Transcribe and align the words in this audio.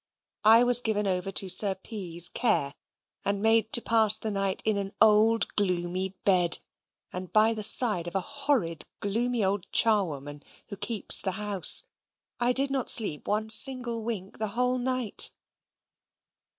I 0.45 0.63
was 0.63 0.81
given 0.81 1.05
over 1.05 1.31
to 1.31 1.47
Sir 1.47 1.75
P.'s 1.75 2.27
care, 2.29 2.73
and 3.23 3.39
made 3.39 3.71
to 3.73 3.83
pass 3.83 4.17
the 4.17 4.31
night 4.31 4.63
in 4.65 4.75
an 4.79 4.93
old 4.99 5.49
gloomy 5.53 6.15
bed, 6.25 6.57
and 7.13 7.31
by 7.31 7.53
the 7.53 7.61
side 7.61 8.07
of 8.07 8.15
a 8.15 8.19
horrid 8.21 8.87
gloomy 8.99 9.43
old 9.45 9.71
charwoman, 9.71 10.41
who 10.69 10.75
keeps 10.77 11.21
the 11.21 11.33
house. 11.33 11.83
I 12.39 12.51
did 12.51 12.71
not 12.71 12.89
sleep 12.89 13.27
one 13.27 13.51
single 13.51 14.03
wink 14.03 14.39
the 14.39 14.47
whole 14.57 14.79
night. 14.79 15.31